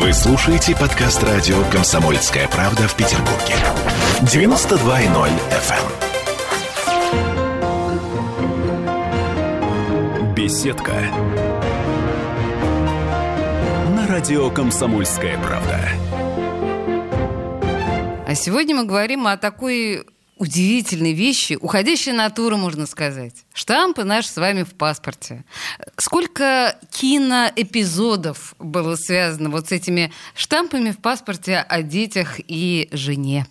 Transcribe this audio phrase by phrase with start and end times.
[0.00, 3.56] Вы слушаете подкаст радио «Комсомольская правда» в Петербурге.
[4.20, 5.82] 92.0 FM.
[10.22, 10.34] эм.
[10.36, 10.92] Беседка.
[13.96, 15.80] На радио «Комсомольская правда».
[18.24, 20.06] А сегодня мы говорим о такой
[20.38, 23.44] удивительной вещи, уходящей натуры, можно сказать.
[23.52, 25.44] Штампы наши с вами в паспорте.
[25.96, 33.46] Сколько киноэпизодов было связано вот с этими штампами в паспорте о детях и жене?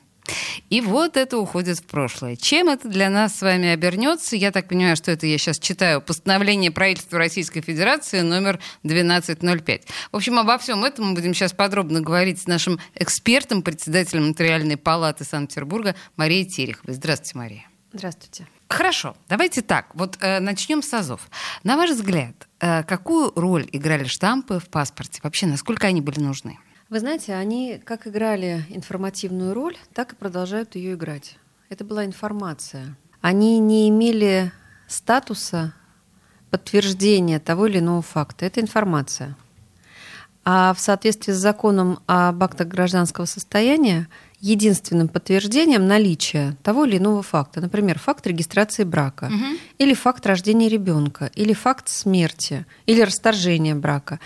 [0.69, 2.35] И вот это уходит в прошлое.
[2.35, 4.35] Чем это для нас с вами обернется?
[4.35, 9.83] Я так понимаю, что это я сейчас читаю постановление правительства Российской Федерации номер 1205.
[10.11, 14.77] В общем, обо всем этом мы будем сейчас подробно говорить с нашим экспертом, председателем Нотариальной
[14.77, 16.93] палаты Санкт-Петербурга Марией Тереховой.
[16.93, 17.65] Здравствуйте, Мария.
[17.93, 18.47] Здравствуйте.
[18.69, 19.87] Хорошо, давайте так.
[19.93, 21.21] Вот э, начнем с АЗОВ.
[21.63, 25.21] На ваш взгляд, э, какую роль играли штампы в паспорте?
[25.23, 26.59] Вообще, насколько они были нужны?
[26.89, 31.35] Вы знаете, они как играли информативную роль, так и продолжают ее играть.
[31.67, 32.95] Это была информация.
[33.19, 34.53] Они не имели
[34.87, 35.73] статуса
[36.49, 38.45] подтверждения того или иного факта.
[38.45, 39.35] Это информация.
[40.45, 44.07] А в соответствии с законом об актах гражданского состояния
[44.39, 49.57] единственным подтверждением наличия того или иного факта, например, факт регистрации брака, угу.
[49.77, 54.21] или факт рождения ребенка, или факт смерти, или расторжения брака,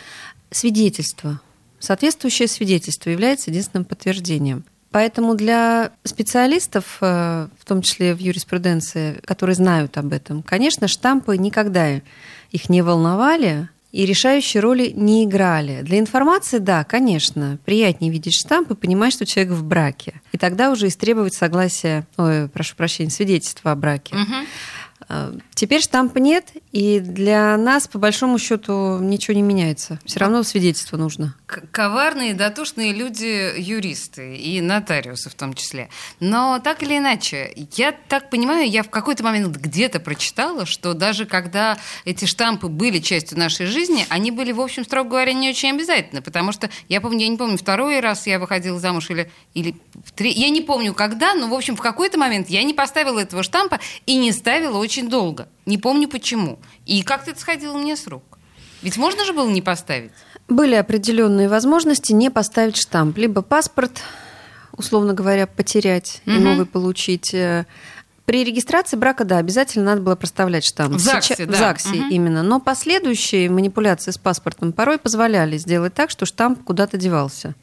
[0.52, 1.42] свидетельство
[1.82, 4.64] Соответствующее свидетельство является единственным подтверждением.
[4.92, 11.38] Поэтому для специалистов, э, в том числе в юриспруденции, которые знают об этом, конечно, штампы
[11.38, 12.02] никогда
[12.52, 15.82] их не волновали и решающей роли не играли.
[15.82, 20.22] Для информации, да, конечно, приятнее видеть штамп и понимать, что человек в браке.
[20.32, 24.16] И тогда уже истребовать согласие, ой, прошу прощения, свидетельство о браке.
[24.16, 24.36] Угу.
[25.14, 30.00] Э, теперь штампа нет, и для нас, по большому счету, ничего не меняется.
[30.06, 31.36] Все равно свидетельство нужно.
[31.46, 35.90] Коварные, дотошные люди, юристы и нотариусы в том числе.
[36.22, 41.26] Но так или иначе, я так понимаю, я в какой-то момент где-то прочитала, что даже
[41.26, 45.72] когда эти штампы были частью нашей жизни, они были, в общем, строго говоря, не очень
[45.72, 49.76] обязательны, потому что я помню, я не помню, второй раз я выходила замуж или, или
[50.16, 53.44] три, я не помню когда, но, в общем, в какой-то момент я не поставила этого
[53.44, 55.48] штампа и не ставила очень долго.
[55.66, 56.60] Не помню почему.
[56.86, 58.24] И как-то это сходило мне с рук.
[58.82, 60.12] Ведь можно же было не поставить?
[60.48, 63.18] Были определенные возможности не поставить штамп.
[63.18, 64.02] Либо паспорт,
[64.74, 66.36] условно говоря, потерять угу.
[66.36, 67.34] и новый получить.
[67.34, 67.66] Э,
[68.26, 70.96] при регистрации брака, да, обязательно надо было проставлять штамп.
[70.96, 71.54] В ЗАГСе, Сейчас, да.
[71.54, 72.10] В ЗАГСе угу.
[72.10, 72.44] именно.
[72.44, 77.56] Но последующие манипуляции с паспортом порой позволяли сделать так, что штамп куда-то девался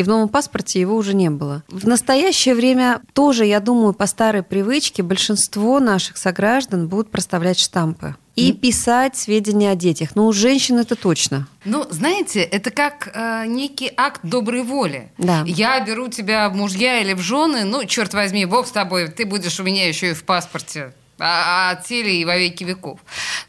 [0.00, 1.62] и в новом паспорте его уже не было.
[1.68, 8.16] В настоящее время тоже, я думаю, по старой привычке большинство наших сограждан будут проставлять штампы
[8.34, 10.12] и писать сведения о детях.
[10.14, 11.46] Ну, у женщин это точно.
[11.66, 15.12] Ну, знаете, это как э, некий акт доброй воли.
[15.18, 15.44] Да.
[15.46, 19.26] Я беру тебя в мужья или в жены, ну, черт возьми, Бог с тобой, ты
[19.26, 23.00] будешь у меня еще и в паспорте о, о теле и во веки веков.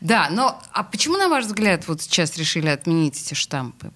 [0.01, 3.91] Да, но а почему, на ваш взгляд, вот сейчас решили отменить эти штампы?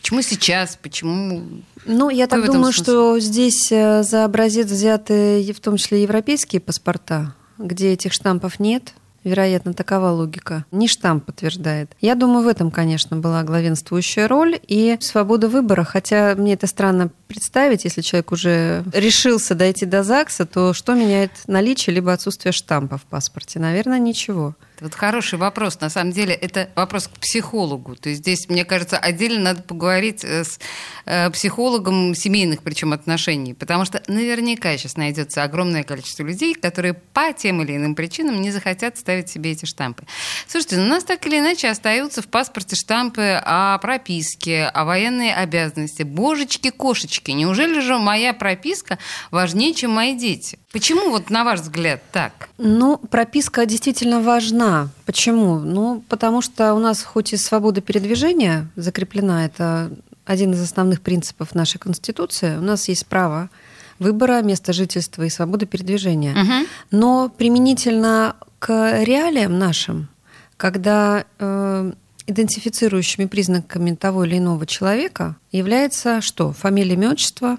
[0.00, 0.78] Почему сейчас?
[0.80, 2.82] Почему ну, я Какой так думаю, смысл?
[2.82, 8.94] что здесь э, за образец взяты в том числе европейские паспорта, где этих штампов нет.
[9.22, 10.64] Вероятно, такова логика.
[10.70, 11.94] Не штамп подтверждает.
[12.00, 15.84] Я думаю, в этом, конечно, была главенствующая роль и свобода выбора.
[15.84, 21.32] Хотя мне это странно представить, если человек уже решился дойти до ЗАГСа, то что меняет
[21.46, 23.58] наличие либо отсутствие штампа в паспорте?
[23.58, 24.54] Наверное, ничего.
[24.80, 25.80] Вот хороший вопрос.
[25.80, 27.96] На самом деле, это вопрос к психологу.
[27.96, 30.58] То есть здесь, мне кажется, отдельно надо поговорить э, с
[31.04, 33.54] э, психологом семейных, причем отношений.
[33.54, 38.50] Потому что наверняка сейчас найдется огромное количество людей, которые по тем или иным причинам не
[38.50, 40.04] захотят ставить себе эти штампы.
[40.46, 45.32] Слушайте, ну, у нас так или иначе остаются в паспорте штампы о прописке, о военной
[45.32, 46.02] обязанности.
[46.02, 48.98] Божечки-кошечки, неужели же моя прописка
[49.30, 50.58] важнее, чем мои дети?
[50.72, 52.48] Почему вот на ваш взгляд так?
[52.56, 54.69] Ну, прописка действительно важна.
[55.06, 55.58] Почему?
[55.58, 59.90] Ну, потому что у нас хоть и свобода передвижения закреплена, это
[60.24, 63.50] один из основных принципов нашей Конституции, у нас есть право
[63.98, 66.32] выбора места жительства и свободы передвижения.
[66.32, 66.66] Угу.
[66.90, 70.08] Но применительно к реалиям нашим,
[70.56, 71.92] когда э,
[72.26, 76.52] идентифицирующими признаками того или иного человека является что?
[76.52, 77.58] Фамилия, имя, отчество,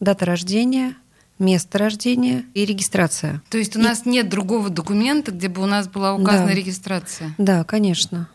[0.00, 0.94] дата рождения–
[1.38, 3.42] место рождения и регистрация.
[3.50, 3.82] То есть у и...
[3.82, 6.54] нас нет другого документа, где бы у нас была указана да.
[6.54, 7.34] регистрация?
[7.38, 8.28] Да, конечно.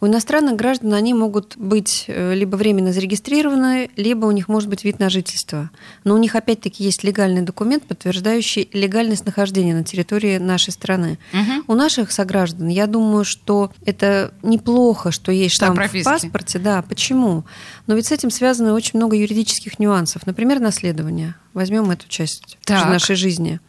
[0.00, 4.84] У иностранных граждан они могут быть э, либо временно зарегистрированы, либо у них может быть
[4.84, 5.70] вид на жительство.
[6.04, 11.18] Но у них опять-таки есть легальный документ, подтверждающий легальность нахождения на территории нашей страны.
[11.32, 11.72] Угу.
[11.72, 16.58] У наших сограждан, я думаю, что это неплохо, что есть штамп в паспорте.
[16.58, 17.44] Да, почему?
[17.86, 20.26] Но ведь с этим связано очень много юридических нюансов.
[20.26, 21.36] Например, наследование.
[21.54, 22.86] Возьмем эту часть так.
[22.86, 23.60] нашей жизни.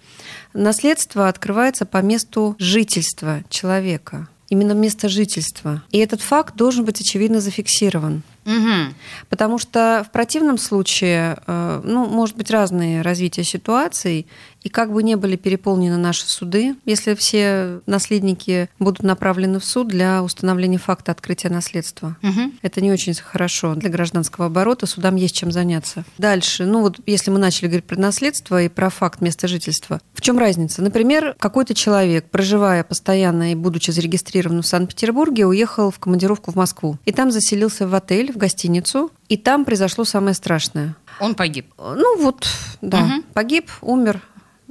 [0.53, 5.83] Наследство открывается по месту жительства человека именно место жительства.
[5.91, 8.23] И этот факт должен быть очевидно зафиксирован.
[8.47, 8.93] Угу.
[9.29, 14.25] Потому что в противном случае, э, ну, может быть, разные развития ситуаций,
[14.63, 19.87] и как бы не были переполнены наши суды, если все наследники будут направлены в суд
[19.87, 22.17] для установления факта открытия наследства.
[22.21, 22.51] Угу.
[22.61, 26.03] Это не очень хорошо для гражданского оборота, судам есть чем заняться.
[26.17, 30.21] Дальше, ну вот если мы начали говорить про наследство и про факт места жительства, в
[30.21, 30.81] чем разница?
[30.81, 36.97] Например, какой-то человек, проживая постоянно и будучи зарегистрированным в Санкт-Петербурге, уехал в командировку в Москву,
[37.05, 40.95] и там заселился в отель, в гостиницу, и там произошло самое страшное.
[41.19, 41.65] Он погиб.
[41.77, 42.47] Ну вот,
[42.81, 43.23] да, угу.
[43.33, 44.21] погиб, умер,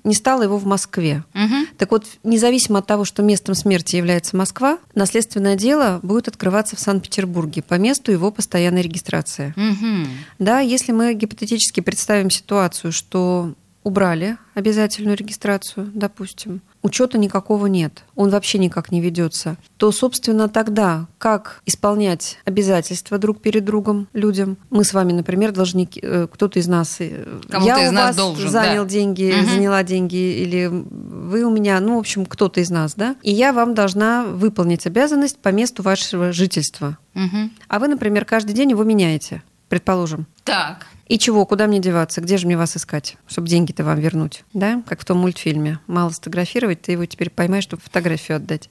[0.04, 1.24] не стало его в Москве.
[1.34, 1.66] Угу.
[1.78, 6.80] Так вот, независимо от того, что местом смерти является Москва, наследственное дело будет открываться в
[6.80, 9.52] Санкт-Петербурге по месту его постоянной регистрации.
[9.56, 10.08] Угу.
[10.38, 13.54] Да, если мы гипотетически представим ситуацию, что
[13.86, 21.06] убрали обязательную регистрацию, допустим, учета никакого нет, он вообще никак не ведется, то, собственно, тогда
[21.18, 24.56] как исполнять обязательства друг перед другом людям?
[24.70, 28.06] Мы с вами, например, должники, э, кто-то из нас, э, Кому-то я из у нас
[28.08, 28.90] вас должен, занял да.
[28.90, 29.50] деньги, угу.
[29.50, 33.52] заняла деньги, или вы у меня, ну, в общем, кто-то из нас, да, и я
[33.52, 36.98] вам должна выполнить обязанность по месту вашего жительства.
[37.14, 37.50] Угу.
[37.68, 40.26] А вы, например, каждый день его меняете, предположим.
[40.44, 40.86] Так.
[41.06, 42.20] И чего, куда мне деваться?
[42.20, 44.44] Где же мне вас искать, чтобы деньги-то вам вернуть?
[44.52, 45.78] Да, как в том мультфильме.
[45.86, 48.70] Мало сфотографировать, ты его теперь поймаешь, чтобы фотографию отдать.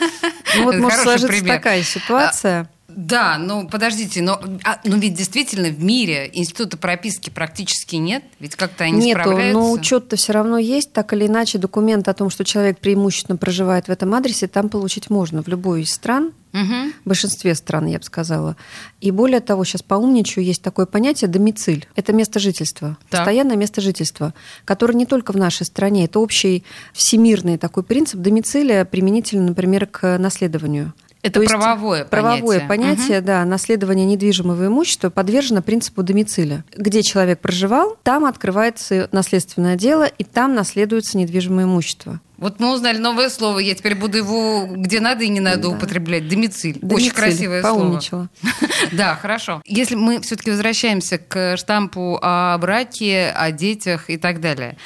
[0.56, 2.70] Ну вот может сложиться такая ситуация.
[2.96, 8.56] Да, ну подождите, но, а, но ведь действительно в мире института прописки практически нет, ведь
[8.56, 9.58] как-то они Нету, справляются.
[9.58, 13.88] но учет-то все равно есть, так или иначе документ о том, что человек преимущественно проживает
[13.88, 16.62] в этом адресе, там получить можно в любой из стран, Угу.
[17.04, 18.56] в большинстве стран, я бы сказала.
[19.00, 21.88] И более того, сейчас поумничаю, есть такое понятие домициль.
[21.96, 23.22] Это место жительства, Так.
[23.22, 26.62] постоянное место жительства, которое не только в нашей стране, это общий
[26.92, 30.92] всемирный такой принцип домицилия применительно, например, к наследованию.
[31.24, 32.68] Это То есть правовое, Правовое понятие.
[32.68, 36.64] понятие, да, наследование недвижимого имущества подвержено принципу домициля.
[36.76, 42.20] Где человек проживал, там открывается наследственное дело, и там наследуется недвижимое имущество.
[42.36, 43.60] Вот мы узнали новое слово.
[43.60, 45.68] Я теперь буду его где надо и не надо Да.
[45.70, 46.28] употреблять.
[46.28, 46.76] Домициль.
[46.82, 47.12] Очень Домициль.
[47.12, 48.28] красивое Поумничала.
[48.42, 48.54] слово.
[48.92, 49.62] Да, хорошо.
[49.64, 54.76] Если мы все-таки возвращаемся к штампу о браке, о детях и так далее.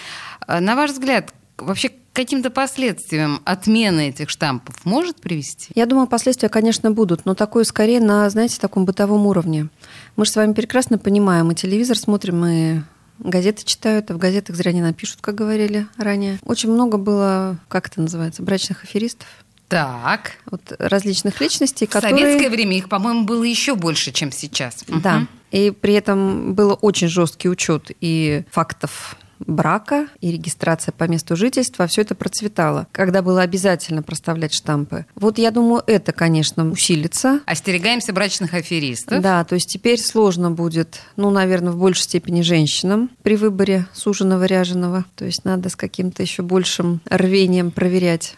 [0.46, 5.70] а, На ваш взгляд, вообще каким-то последствиям отмена этих штампов может привести?
[5.76, 9.68] Я думаю, последствия, конечно, будут, но такое скорее на, знаете, таком бытовом уровне.
[10.16, 12.80] Мы же с вами прекрасно понимаем, и телевизор смотрим, и
[13.20, 16.40] газеты читают, а в газетах зря не напишут, как говорили ранее.
[16.44, 19.28] Очень много было, как это называется, брачных аферистов.
[19.68, 20.32] Так.
[20.50, 22.18] Вот различных личностей, В которые...
[22.18, 24.84] советское время их, по-моему, было еще больше, чем сейчас.
[24.88, 25.28] Да.
[25.52, 31.87] И при этом был очень жесткий учет и фактов брака и регистрация по месту жительства,
[31.87, 35.06] все это процветало, когда было обязательно проставлять штампы.
[35.14, 37.40] Вот я думаю, это, конечно, усилится.
[37.46, 39.23] Остерегаемся брачных аферистов.
[39.23, 44.44] Да, то есть теперь сложно будет, ну, наверное, в большей степени женщинам при выборе суженого
[44.44, 45.05] ряженого.
[45.14, 48.37] То есть надо с каким-то еще большим рвением проверять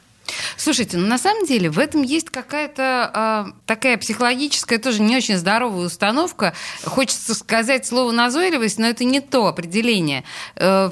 [0.61, 5.39] Слушайте, ну на самом деле в этом есть какая-то а, такая психологическая, тоже не очень
[5.39, 6.53] здоровая установка.
[6.85, 10.23] Хочется сказать слово назойливость, но это не то определение.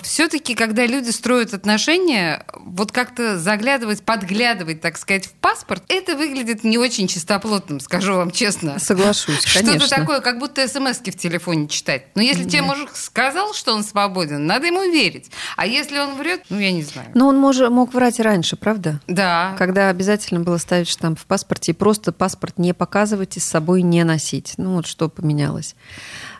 [0.02, 6.64] Все-таки, когда люди строят отношения, вот как-то заглядывать, подглядывать, так сказать, в паспорт, это выглядит
[6.64, 8.78] не очень чистоплотным, скажу вам честно.
[8.78, 9.80] Соглашусь, конечно.
[9.80, 12.06] Что-то такое, как будто смс в телефоне читать.
[12.14, 15.30] Но если тебе мужик сказал, что он свободен, надо ему верить.
[15.56, 17.10] А если он врет, ну я не знаю.
[17.12, 19.02] Но он мож, мог врать раньше, правда?
[19.06, 19.56] Да.
[19.58, 23.82] Когда обязательно было ставить штамп в паспорте и просто паспорт не показывать и с собой
[23.82, 24.54] не носить.
[24.56, 25.74] Ну вот что поменялось.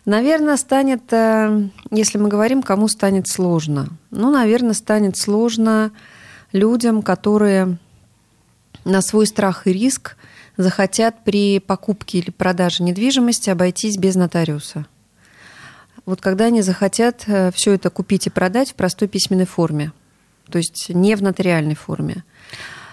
[0.05, 3.89] Наверное, станет, э, если мы говорим, кому станет сложно.
[4.13, 5.91] Ну, наверное, станет сложно
[6.53, 7.79] людям, которые
[8.85, 10.17] на свой страх и риск
[10.57, 14.87] захотят при покупке или продаже недвижимости обойтись без нотариуса.
[16.07, 19.91] Вот когда они захотят все это купить и продать в простой письменной форме,
[20.49, 22.23] то есть не в нотариальной форме.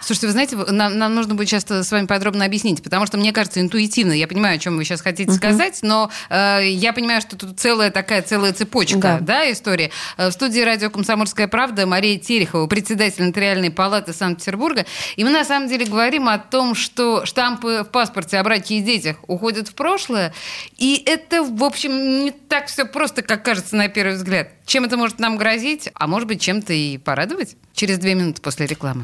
[0.06, 3.34] Слушайте, вы знаете, нам, нам нужно будет сейчас с вами подробно объяснить, потому что мне
[3.34, 5.38] кажется интуитивно, я понимаю, о чем вы сейчас хотите угу.
[5.38, 9.90] сказать, но э, я понимаю, что тут целая такая целая цепочка, да, да истории.
[10.18, 14.86] Э, в студии радио «Комсомольская правда» Мария Терехова, председатель Нотариальной палаты Санкт-Петербурга.
[15.16, 18.82] И мы на самом деле говорим о том, что штампы в паспорте о браке и
[18.82, 20.36] детях уходят в прошлое.
[20.78, 24.50] И это, в общем, не так все просто, как кажется на первый взгляд.
[24.68, 25.90] Чем это может нам грозить?
[25.96, 27.56] А может быть, чем-то и порадовать?
[27.74, 29.04] Через две минуты после рекламы.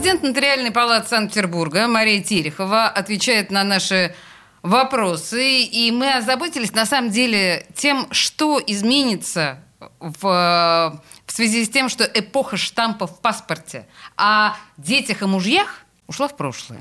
[0.00, 4.14] Президент Нотариальной палаты Санкт-Петербурга Мария Терехова отвечает на наши
[4.62, 5.60] вопросы.
[5.64, 9.62] И мы озаботились, на самом деле, тем, что изменится
[9.98, 16.28] в, в связи с тем, что эпоха штампа в паспорте о детях и мужьях ушла
[16.28, 16.80] в прошлое.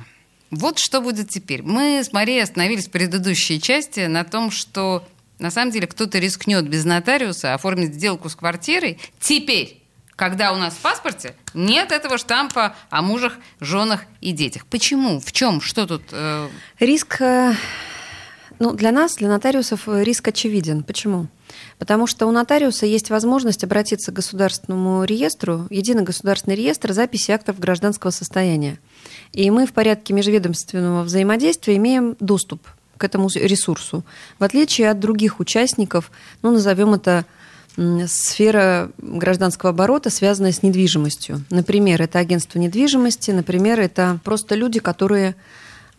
[0.49, 1.61] Вот что будет теперь.
[1.61, 5.05] Мы с Марией остановились в предыдущей части на том, что
[5.39, 9.78] на самом деле кто-то рискнет без нотариуса оформить сделку с квартирой теперь,
[10.19, 14.65] когда у нас в паспорте нет этого штампа о мужах, женах и детях.
[14.65, 15.21] Почему?
[15.21, 15.61] В чем?
[15.61, 16.03] Что тут?
[16.11, 16.49] Э...
[16.77, 17.53] Риск, э,
[18.59, 20.83] ну, для нас, для нотариусов, риск очевиден.
[20.83, 21.27] Почему?
[21.77, 27.57] Потому что у нотариуса есть возможность обратиться к государственному реестру, единый государственный реестр записи актов
[27.57, 28.77] гражданского состояния.
[29.31, 34.03] И мы в порядке межведомственного взаимодействия имеем доступ к этому ресурсу.
[34.37, 36.11] В отличие от других участников,
[36.41, 37.25] ну, назовем это
[38.07, 41.43] сфера гражданского оборота, связанная с недвижимостью.
[41.49, 45.35] Например, это агентство недвижимости, например, это просто люди, которые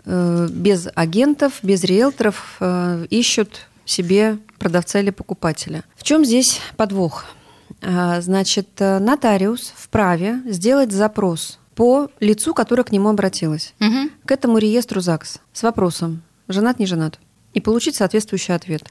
[0.05, 5.85] э, без агентов, без риэлторов э, ищут себе продавца или покупателя.
[5.97, 7.25] В чем здесь подвох?
[7.83, 14.11] А, значит, э, нотариус вправе сделать запрос по лицу, которое к нему обратилось, угу.
[14.27, 17.19] к этому реестру ЗАГС с вопросом «женат, не женат?»
[17.55, 18.85] и получить соответствующий ответ.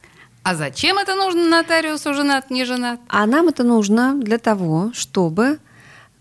[0.44, 3.00] А зачем это нужно нотариусу, женат, не женат?
[3.08, 5.60] А нам это нужно для того, чтобы,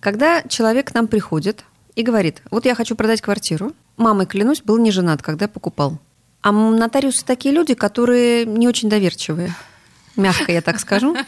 [0.00, 4.78] когда человек к нам приходит и говорит, вот я хочу продать квартиру, мамой клянусь, был
[4.78, 5.98] не женат, когда покупал.
[6.42, 9.54] А нотариусы такие люди, которые не очень доверчивые.
[10.18, 11.16] Мягко я так скажу.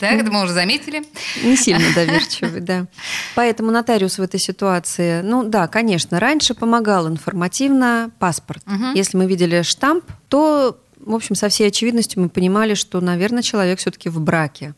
[0.00, 1.02] Так, это мы уже заметили.
[1.42, 2.86] Не сильно доверчивый, да.
[3.34, 8.62] Поэтому нотариус в этой ситуации, ну да, конечно, раньше помогал информативно паспорт.
[8.66, 8.92] Угу.
[8.94, 10.78] Если мы видели штамп, то,
[11.08, 14.74] в общем, со всей очевидностью мы понимали, что, наверное, человек все-таки в браке.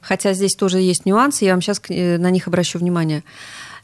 [0.00, 3.22] Хотя здесь тоже есть нюансы, я вам сейчас э, на них обращу внимание.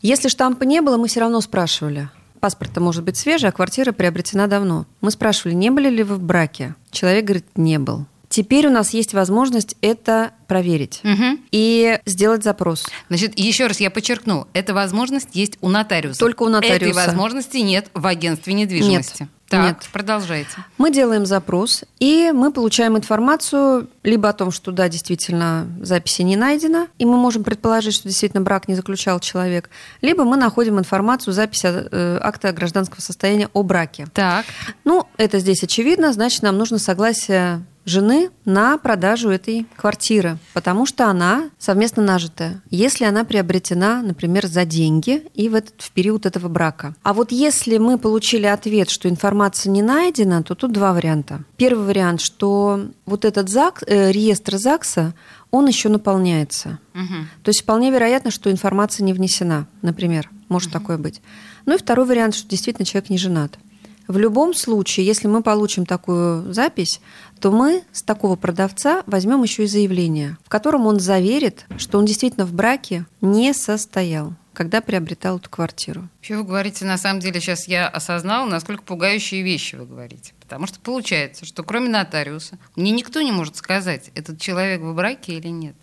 [0.02, 2.08] Если штампа не было, мы все равно спрашивали.
[2.40, 4.86] Паспорт-то может быть свежий, а квартира приобретена давно.
[5.00, 6.74] Мы спрашивали, не были ли вы в браке?
[6.90, 8.06] Человек говорит, не был.
[8.28, 11.38] Теперь у нас есть возможность это проверить угу.
[11.52, 12.86] и сделать запрос.
[13.08, 16.18] Значит, еще раз я подчеркну, эта возможность есть у нотариуса.
[16.18, 16.90] Только у нотариуса.
[16.90, 19.22] Этой возможности нет в агентстве недвижимости.
[19.22, 19.30] Нет.
[19.48, 19.88] Так, Нет.
[19.92, 20.56] продолжайте.
[20.76, 26.36] Мы делаем запрос, и мы получаем информацию либо о том, что да, действительно записи не
[26.36, 29.70] найдено, и мы можем предположить, что действительно брак не заключал человек,
[30.02, 34.08] либо мы находим информацию, запись э, акта гражданского состояния о браке.
[34.12, 34.46] Так.
[34.84, 41.06] Ну, это здесь очевидно, значит, нам нужно согласие жены на продажу этой квартиры, потому что
[41.06, 46.48] она совместно нажитая, если она приобретена, например, за деньги и в, этот, в период этого
[46.48, 46.94] брака.
[47.02, 51.44] А вот если мы получили ответ, что информация не найдена, то тут два варианта.
[51.56, 55.14] Первый вариант, что вот этот ЗАГС, э, реестр ЗАГСа,
[55.52, 56.80] он еще наполняется.
[56.94, 57.14] Угу.
[57.44, 60.80] То есть вполне вероятно, что информация не внесена, например, может угу.
[60.80, 61.22] такое быть.
[61.66, 63.58] Ну и второй вариант, что действительно человек не женат.
[64.08, 67.00] В любом случае, если мы получим такую запись,
[67.40, 72.04] то мы с такого продавца возьмем еще и заявление, в котором он заверит, что он
[72.04, 76.08] действительно в браке не состоял когда приобретал эту квартиру.
[76.22, 80.32] Что вы говорите, на самом деле, сейчас я осознала, насколько пугающие вещи вы говорите.
[80.40, 85.34] Потому что получается, что кроме нотариуса мне никто не может сказать, этот человек в браке
[85.34, 85.76] или нет.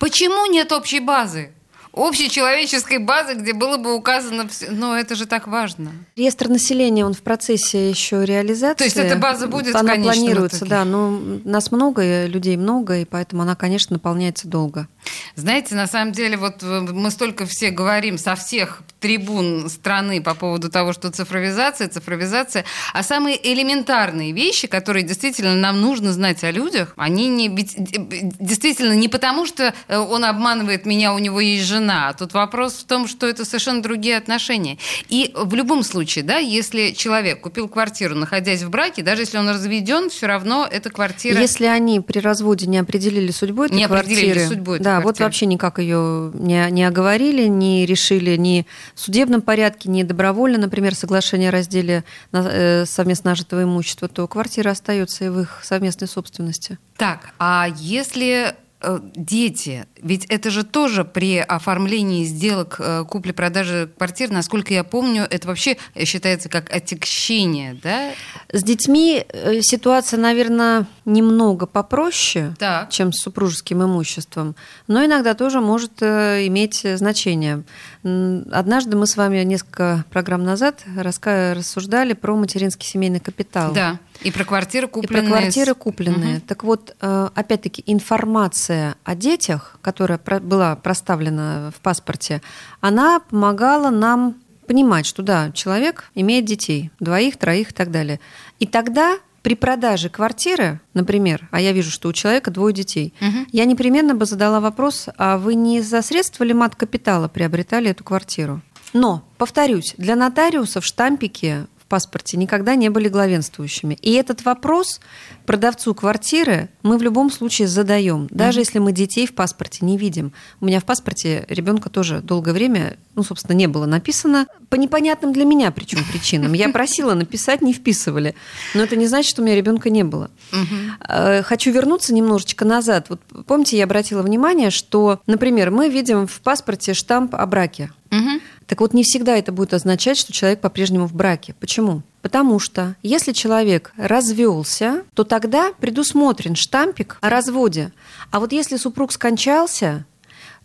[0.00, 1.52] Почему нет общей базы?
[1.96, 4.70] Общей человеческой базы, где было бы указано все.
[4.70, 5.92] Но это же так важно.
[6.14, 8.76] Реестр населения, он в процессе еще реализации.
[8.76, 10.70] То есть эта база будет, Она планируется, итоге.
[10.70, 10.84] да.
[10.84, 14.88] Но нас много, людей много, и поэтому она, конечно, наполняется долго.
[15.34, 20.34] Знаете, на самом деле, вот э, мы столько все говорим со всех трибун страны по
[20.34, 26.50] поводу того, что цифровизация, цифровизация, а самые элементарные вещи, которые действительно нам нужно знать о
[26.50, 31.85] людях, они не действительно не потому, что э, он обманывает меня, у него есть жена.
[32.18, 34.78] Тут вопрос в том, что это совершенно другие отношения.
[35.08, 39.48] И в любом случае, да, если человек купил квартиру, находясь в браке, даже если он
[39.48, 41.40] разведен, все равно эта квартира...
[41.40, 44.20] Если они при разводе не определили судьбу этой не квартиры...
[44.20, 45.04] определили судьбу этой Да, квартиры.
[45.04, 50.58] вот вообще никак ее не, не оговорили, не решили ни в судебном порядке, ни добровольно,
[50.58, 56.08] например, соглашение о разделе э, совместно нажитого имущества, то квартира остается и в их совместной
[56.08, 56.78] собственности.
[56.96, 64.30] Так, а если Э, дети, ведь это же тоже при оформлении сделок э, купли-продажи квартир,
[64.30, 68.12] насколько я помню, это вообще считается как отягчение, да?
[68.52, 72.90] С детьми э, ситуация, наверное, немного попроще, так.
[72.90, 74.54] чем с супружеским имуществом,
[74.86, 77.64] но иногда тоже может иметь значение.
[78.04, 83.72] Однажды мы с вами несколько программ назад рассуждали про материнский семейный капитал.
[83.72, 83.98] Да.
[84.22, 85.24] И про квартиры купленные.
[85.24, 86.36] И про квартиры купленные.
[86.38, 86.46] Угу.
[86.46, 89.95] Так вот, э, опять-таки, информация о детях, которая
[90.42, 92.42] была проставлена в паспорте,
[92.80, 94.36] она помогала нам
[94.66, 98.20] понимать, что да, человек имеет детей, двоих, троих и так далее.
[98.58, 103.46] И тогда при продаже квартиры, например, а я вижу, что у человека двое детей, угу.
[103.52, 108.60] я непременно бы задала вопрос, а вы не за средства ли мат-капитала приобретали эту квартиру?
[108.92, 113.94] Но, повторюсь, для нотариусов штампики паспорте никогда не были главенствующими.
[114.02, 115.00] И этот вопрос
[115.46, 118.62] продавцу квартиры мы в любом случае задаем, даже mm-hmm.
[118.62, 120.32] если мы детей в паспорте не видим.
[120.60, 125.32] У меня в паспорте ребенка тоже долгое время, ну, собственно, не было написано по непонятным
[125.32, 126.52] для меня причем причинам.
[126.52, 128.34] Я просила написать, не вписывали.
[128.74, 130.30] Но это не значит, что у меня ребенка не было.
[130.52, 131.42] Mm-hmm.
[131.42, 133.06] Хочу вернуться немножечко назад.
[133.08, 137.90] Вот помните, я обратила внимание, что, например, мы видим в паспорте штамп о браке.
[138.10, 138.35] Угу.
[138.66, 141.54] Так вот, не всегда это будет означать, что человек по-прежнему в браке.
[141.60, 142.02] Почему?
[142.22, 147.92] Потому что если человек развелся, то тогда предусмотрен штампик о разводе.
[148.32, 150.04] А вот если супруг скончался,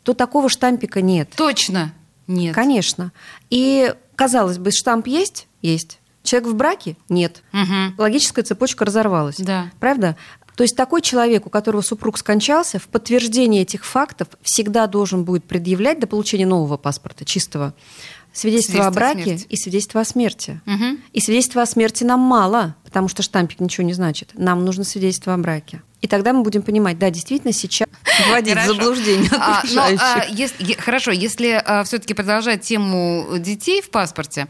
[0.04, 1.30] то такого штампика нет.
[1.36, 1.94] Точно
[2.28, 2.56] нет.
[2.56, 3.12] Конечно.
[3.50, 5.48] И, казалось бы, штамп есть?
[5.62, 6.00] Есть.
[6.24, 6.98] Человек в браке?
[7.10, 7.42] Нет.
[7.52, 7.96] Угу.
[7.98, 9.38] Логическая цепочка разорвалась.
[9.38, 9.72] Да.
[9.80, 10.16] Правда?
[10.56, 15.46] То есть такой человек, у которого супруг скончался, в подтверждение этих фактов всегда должен будет
[15.46, 17.74] предъявлять до получения нового паспорта, чистого,
[18.34, 19.46] свидетельство, свидетельство о браке смерти.
[19.50, 20.62] и свидетельство о смерти.
[20.66, 20.98] Угу.
[21.14, 24.32] И свидетельство о смерти нам мало, потому что штампик ничего не значит.
[24.34, 25.82] Нам нужно свидетельство о браке.
[26.02, 27.88] И тогда мы будем понимать, да, действительно, сейчас
[28.30, 33.92] вводить в заблуждение а, но, а, если, Хорошо, если а, все-таки продолжать тему детей в
[33.92, 34.48] паспорте,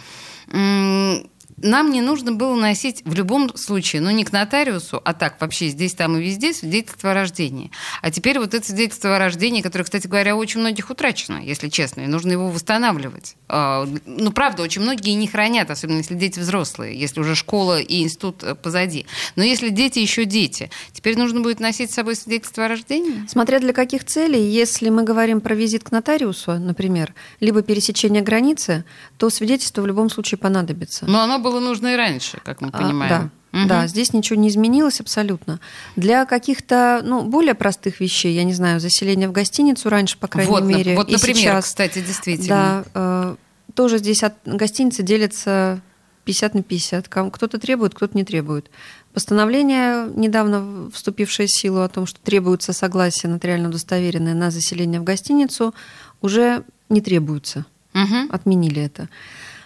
[1.64, 5.70] нам не нужно было носить в любом случае, ну не к нотариусу, а так вообще
[5.70, 7.72] здесь, там и везде свидетельство о рождении.
[8.02, 12.02] А теперь вот это свидетельство о рождении, которое, кстати говоря, очень многих утрачено, если честно,
[12.02, 13.36] и нужно его восстанавливать.
[13.48, 18.04] А, ну, правда, очень многие не хранят, особенно если дети взрослые, если уже школа и
[18.04, 19.06] институт э, позади.
[19.36, 23.26] Но если дети еще дети, теперь нужно будет носить с собой свидетельство о рождении?
[23.28, 28.86] Смотря для каких целей, если мы говорим про визит к нотариусу, например, либо пересечение границы,
[29.18, 31.06] то свидетельство в любом случае понадобится.
[31.06, 33.14] Но оно было было нужно и раньше, как мы а, понимаем.
[33.14, 33.30] А, да.
[33.54, 33.68] Угу.
[33.68, 35.60] Да, здесь ничего не изменилось абсолютно.
[35.98, 40.50] Для каких-то ну, более простых вещей, я не знаю, заселения в гостиницу раньше, по крайней
[40.50, 40.96] вот, мере.
[40.96, 42.86] Вот, например, и сейчас, кстати, действительно.
[42.94, 43.36] Да, э,
[43.76, 45.82] тоже здесь от гостиницы делятся
[46.24, 47.08] 50 на 50.
[47.10, 48.70] Кто-то требует, кто-то не требует.
[49.14, 55.04] Постановление, недавно вступившее в силу о том, что требуется согласие нотариально удостоверенное на заселение в
[55.04, 55.76] гостиницу,
[56.22, 57.66] уже не требуется.
[57.94, 58.30] Угу.
[58.30, 59.10] Отменили это.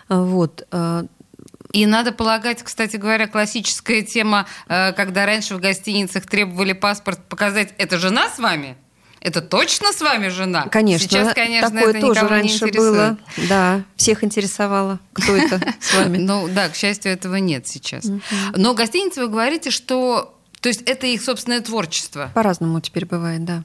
[0.09, 0.67] Вот.
[1.71, 7.73] И надо полагать, кстати говоря, классическая тема, э, когда раньше в гостиницах требовали паспорт показать,
[7.77, 8.77] это жена с вами?
[9.25, 10.67] Это точно с вами жена?
[10.67, 11.09] Конечно.
[11.09, 13.17] Сейчас, конечно, такое это тоже никого раньше не было.
[13.49, 16.17] Да, всех интересовало, кто это с вами.
[16.17, 18.05] Ну да, к счастью, этого нет сейчас.
[18.55, 22.31] Но гостиницы вы говорите, что то есть это их собственное творчество.
[22.33, 23.63] По-разному теперь бывает, да.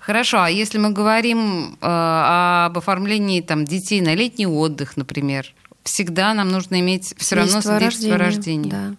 [0.00, 5.52] Хорошо, а если мы говорим э, об оформлении там, детей на летний отдых, например,
[5.84, 8.70] всегда нам нужно иметь все равно свидетельство о рождении.
[8.70, 8.94] Да.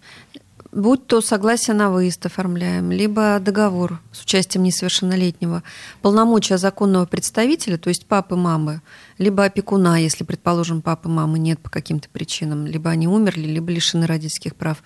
[0.71, 5.63] Будь то согласие на выезд оформляем, либо договор с участием несовершеннолетнего,
[6.01, 8.81] полномочия законного представителя, то есть папы, мамы,
[9.17, 14.07] либо опекуна, если, предположим, папы, мамы нет по каким-то причинам, либо они умерли, либо лишены
[14.07, 14.81] родительских прав,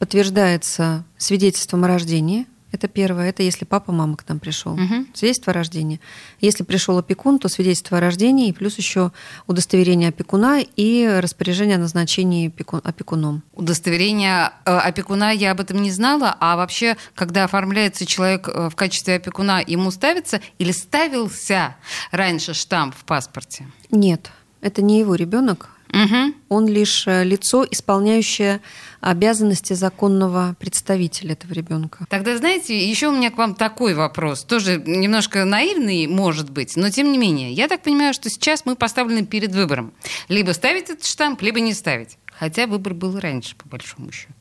[0.00, 3.30] подтверждается свидетельством о рождении– это первое.
[3.30, 4.74] Это если папа, мама к нам пришел.
[4.74, 5.06] Угу.
[5.14, 6.00] Свидетельство о рождении.
[6.40, 9.12] Если пришел опекун, то свидетельство о рождении, и плюс еще
[9.46, 12.52] удостоверение опекуна и распоряжение о назначении
[12.84, 13.42] опекуном.
[13.54, 18.76] Удостоверение э, опекуна я об этом не знала, а вообще, когда оформляется человек э, в
[18.76, 21.76] качестве опекуна, ему ставится или ставился
[22.10, 23.66] раньше штамп в паспорте?
[23.90, 24.30] Нет.
[24.60, 25.70] Это не его ребенок.
[25.92, 26.34] Угу.
[26.48, 28.60] Он лишь э, лицо, исполняющее
[29.00, 32.06] обязанности законного представителя этого ребенка.
[32.10, 34.44] Тогда, знаете, еще у меня к вам такой вопрос.
[34.44, 37.52] Тоже немножко наивный, может быть, но тем не менее.
[37.52, 39.92] Я так понимаю, что сейчас мы поставлены перед выбором.
[40.28, 42.18] Либо ставить этот штамп, либо не ставить.
[42.38, 44.32] Хотя выбор был раньше, по большому счету.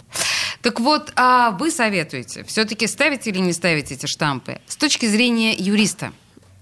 [0.61, 5.53] Так вот, а вы советуете все-таки ставить или не ставить эти штампы с точки зрения
[5.53, 6.11] юриста?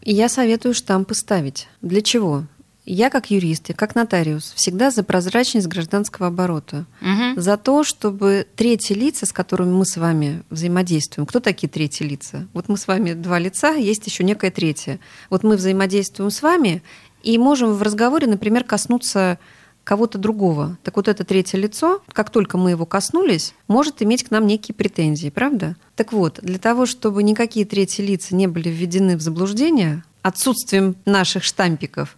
[0.02, 1.67] Я советую штампы ставить.
[1.82, 2.45] Для чего?
[2.86, 6.86] Я как юрист и как нотариус всегда за прозрачность гражданского оборота.
[7.02, 7.41] Угу.
[7.41, 12.48] За то, чтобы третьи лица, с которыми мы с вами взаимодействуем, кто такие третьи лица?
[12.54, 15.00] Вот мы с вами два лица, есть еще некое третье.
[15.32, 16.84] Вот мы взаимодействуем с вами
[17.24, 19.39] и можем в разговоре, например, коснуться
[19.84, 20.78] кого-то другого.
[20.84, 24.76] Так вот это третье лицо, как только мы его коснулись, может иметь к нам некие
[24.76, 25.76] претензии, правда?
[25.95, 31.44] Так вот, для того, чтобы никакие третьи лица не были введены в заблуждение, отсутствием наших
[31.44, 32.18] штампиков,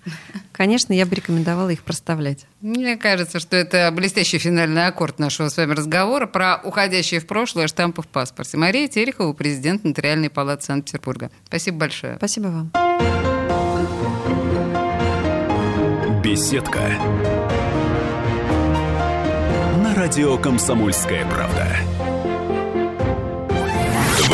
[0.54, 2.46] конечно, я бы рекомендовала их проставлять.
[2.62, 7.68] Мне кажется, что это блестящий финальный аккорд нашего с вами разговора про уходящие в прошлое
[7.68, 8.56] штампы в паспорте.
[8.56, 11.32] Мария Терехова, президент Нотариальной палаты Санкт-Петербурга.
[11.48, 12.16] Спасибо большое.
[12.16, 12.72] Спасибо вам.
[16.24, 16.80] Беседка.
[19.84, 21.97] На радио «Комсомольская правда».